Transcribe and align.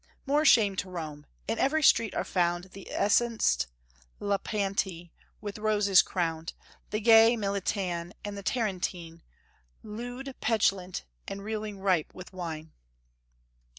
More 0.25 0.45
shame 0.45 0.75
to 0.77 0.89
Rome! 0.89 1.27
in 1.47 1.59
every 1.59 1.83
street 1.83 2.15
are 2.15 2.23
found 2.23 2.71
The 2.73 2.89
essenced 2.91 3.67
Lypanti, 4.19 5.11
with 5.41 5.59
roses 5.59 6.01
crowned; 6.01 6.53
The 6.89 6.99
gay 6.99 7.37
Miletan 7.37 8.13
and 8.25 8.35
the 8.35 8.41
Tarentine, 8.41 9.21
Lewd, 9.83 10.33
petulant, 10.41 11.03
and 11.27 11.43
reeling 11.43 11.77
ripe 11.81 12.15
with 12.15 12.33
wine!" 12.33 12.71